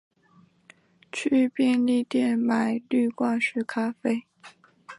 [1.11, 4.23] 去便利商店买滤掛式咖啡